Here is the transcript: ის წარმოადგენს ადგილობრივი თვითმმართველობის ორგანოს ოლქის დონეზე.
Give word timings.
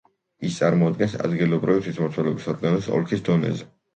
ის 0.47 0.55
წარმოადგენს 0.59 1.11
ადგილობრივი 1.25 1.83
თვითმმართველობის 1.87 2.49
ორგანოს 2.53 2.91
ოლქის 3.01 3.25
დონეზე. 3.31 3.71